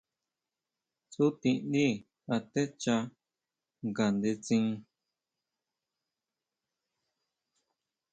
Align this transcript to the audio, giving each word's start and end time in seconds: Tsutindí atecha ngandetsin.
Tsutindí 1.11 1.87
atecha 2.37 2.95
ngandetsin. 3.87 4.65